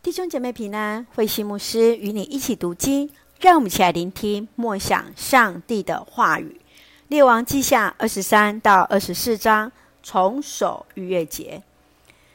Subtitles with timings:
[0.00, 6.60] 弟兄姐妹平安，慧心牧师与你一起读经，让我们一起来聆听默想上帝的话语。
[7.08, 11.60] 列王记下二十三到二十四章，重守逾越节。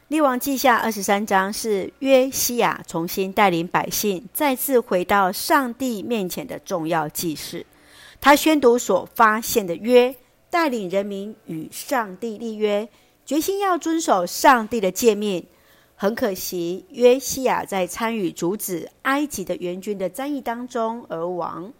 [0.09, 7.65] 列王记下二十三章是约西亚重新带领百姓再次回到上帝面前的重要记事。
[8.19, 10.13] 他宣读所发现的约，
[10.49, 12.89] 带领人民与上帝立约，
[13.25, 15.45] 决心要遵守上帝的诫命。
[16.03, 21.71] 很可惜，约西亚在参与阻止埃及的援军的战役当中而亡。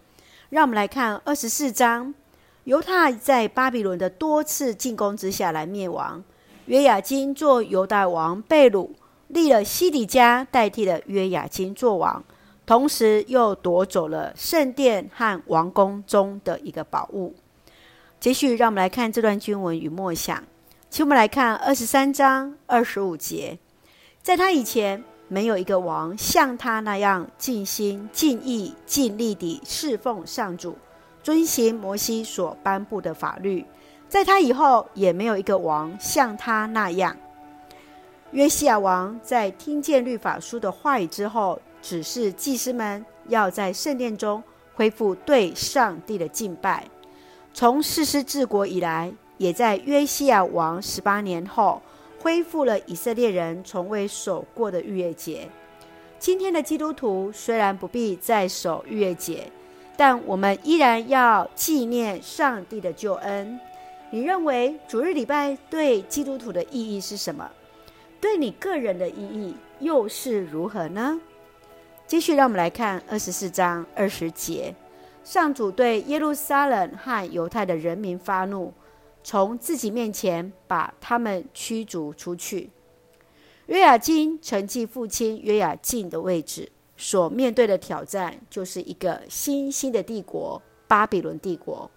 [0.49, 2.15] 让我们来看二十四章，
[2.63, 6.23] 犹太在巴比伦的多次进攻之下来灭亡。
[6.67, 8.91] 约雅斤做犹大王被掳，
[9.27, 12.23] 立了西底家代替了约雅斤做王，
[12.65, 17.35] 同时又夺走了圣殿和王宫中的一个宝物。
[18.21, 20.41] 继续，让我们来看这段经文与默想。
[20.89, 23.59] 请我们来看二十三章二十五节。
[24.23, 30.77] 在他以前，没有一个王像他那样尽心尽意尽力地侍奉上主，
[31.21, 33.65] 遵行摩西所颁布的法律。
[34.07, 37.17] 在他以后，也没有一个王像他那样。
[38.31, 44.41] 约西亚王在听见律法书的话语之后，指示祭司们要在圣殿中
[44.73, 46.85] 恢复对上帝的敬拜。
[47.53, 51.81] 从士师治国以来，也在约西亚王十八年后。
[52.23, 55.49] 恢复了以色列人从未守过的逾越节。
[56.17, 59.51] 今天的基督徒虽然不必再守逾越节，
[59.97, 63.59] 但我们依然要纪念上帝的救恩。
[64.09, 67.51] 你认为主日礼拜对基督徒的意义是什么？
[68.21, 71.19] 对你个人的意义又是如何呢？
[72.07, 74.73] 继续，让我们来看二十四章二十节。
[75.25, 78.73] 上主对耶路撒冷和犹太的人民发怒。
[79.23, 82.69] 从自己面前把他们驱逐出去。
[83.67, 91.89] 约雅斤承继父亲约雅敬的位置，所面对的挑战就是一个新兴的帝国——巴比伦帝国。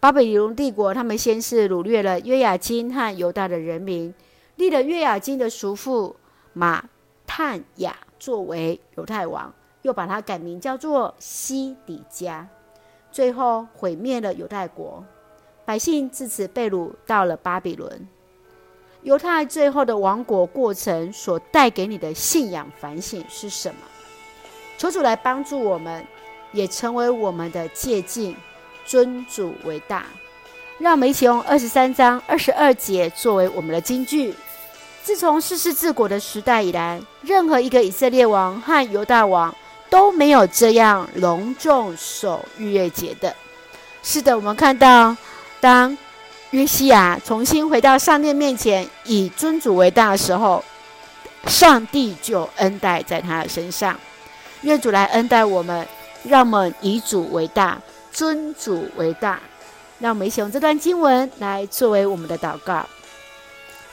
[0.00, 4.14] 巴比伦帝国，他们先是掳掠了约雅斤和犹大的人民，
[4.56, 6.16] 立了约雅斤的叔父
[6.52, 6.88] 马
[7.26, 12.48] 探雅作为犹太王，又把他改名叫做西底家，
[13.10, 15.04] 最后毁灭了犹太国。
[15.66, 18.08] 百姓自此被掳到了巴比伦。
[19.02, 23.80] 犹太最后的亡国过程所带给你的信仰反省是什么？
[24.78, 26.06] 求主来帮助我们，
[26.52, 28.36] 也成为我们的借镜，
[28.84, 30.06] 尊主为大。
[30.78, 34.34] 让我们一起用二十三章二十二节作为我们的金句。
[35.02, 39.52] 自从世世治国的时代以来，任何一个以色列王和犹大王
[39.90, 43.34] 都没有这样隆重守逾越节的。
[44.02, 45.16] 是的，我们看到。
[45.66, 45.98] 当
[46.50, 50.62] 约西亚重新回到上帝面前，以尊主为大的时候，
[51.48, 53.98] 上帝就恩待在他的身上。
[54.60, 55.84] 愿主来恩待我们，
[56.22, 57.82] 让我们以主为大，
[58.12, 59.40] 尊主为大。
[59.98, 62.86] 让我们一起用这段经文来作为我们的祷告。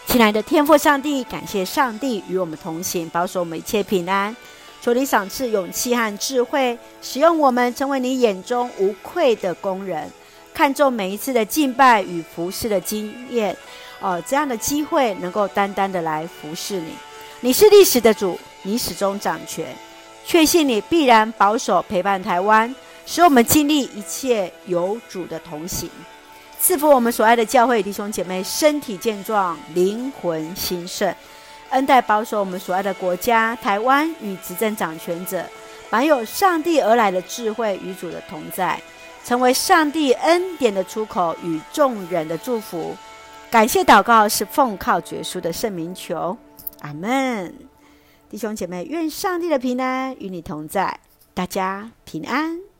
[0.06, 4.36] 亲爱的天父上帝，感谢上帝与我们同行，保守我们一切平安。
[4.80, 10.12] 求你赏赐勇气和智慧，使用我们成为你眼中无愧的工人。
[10.54, 13.52] 看重每一次的敬拜与服侍的经验，
[14.00, 16.94] 哦、呃，这样的机会能够单单的来服侍你。
[17.42, 19.76] 你是历史的主，你始终掌权，
[20.26, 22.74] 确信你必然保守陪伴台湾，
[23.06, 25.90] 使我们经历一切有主的同行，
[26.60, 31.14] 赐福我们所爱的教会弟兄姐妹身体健壮，灵魂兴盛，
[31.72, 35.44] 恩待保守我们所爱的国家台湾与执政掌权者，
[35.90, 38.80] 满有上帝而来的智慧与主的同在。
[39.24, 42.96] 成为上帝恩典的出口与众人的祝福，
[43.50, 46.38] 感谢祷告是奉靠绝书的圣名求，
[46.82, 47.54] 阿门。
[48.30, 51.00] 弟兄姐妹，愿上帝的平安与你同在，
[51.34, 52.73] 大家平安。